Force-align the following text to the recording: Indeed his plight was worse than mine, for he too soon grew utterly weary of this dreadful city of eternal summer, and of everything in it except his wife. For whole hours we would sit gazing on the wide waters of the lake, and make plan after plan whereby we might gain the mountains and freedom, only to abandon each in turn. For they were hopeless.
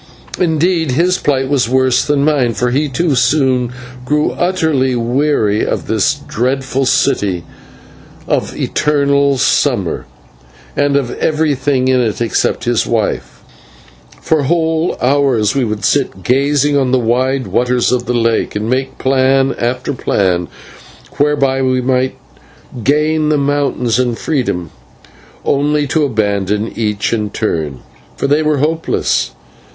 Indeed 0.39 0.93
his 0.93 1.19
plight 1.19 1.47
was 1.47 1.69
worse 1.69 2.03
than 2.03 2.25
mine, 2.25 2.55
for 2.55 2.71
he 2.71 2.89
too 2.89 3.13
soon 3.13 3.71
grew 4.03 4.31
utterly 4.31 4.95
weary 4.95 5.63
of 5.63 5.85
this 5.85 6.15
dreadful 6.27 6.87
city 6.87 7.43
of 8.27 8.59
eternal 8.59 9.37
summer, 9.37 10.07
and 10.75 10.95
of 10.97 11.11
everything 11.19 11.87
in 11.87 11.99
it 12.01 12.19
except 12.19 12.63
his 12.63 12.87
wife. 12.87 13.43
For 14.19 14.41
whole 14.45 14.97
hours 14.99 15.53
we 15.55 15.63
would 15.63 15.85
sit 15.85 16.23
gazing 16.23 16.75
on 16.75 16.89
the 16.89 16.97
wide 16.97 17.45
waters 17.45 17.91
of 17.91 18.07
the 18.07 18.15
lake, 18.17 18.55
and 18.55 18.67
make 18.67 18.97
plan 18.97 19.53
after 19.59 19.93
plan 19.93 20.47
whereby 21.17 21.61
we 21.61 21.79
might 21.79 22.15
gain 22.83 23.29
the 23.29 23.37
mountains 23.37 23.99
and 23.99 24.17
freedom, 24.17 24.71
only 25.45 25.85
to 25.85 26.05
abandon 26.05 26.71
each 26.75 27.13
in 27.13 27.29
turn. 27.29 27.81
For 28.17 28.25
they 28.25 28.41
were 28.41 28.57
hopeless. 28.57 29.33